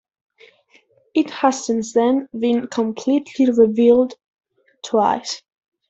It 1.13 1.29
has 1.29 1.63
since 1.67 1.93
then 1.93 2.27
been 2.39 2.65
completely 2.65 3.51
rebuilt 3.51 4.15
twice. 4.83 5.43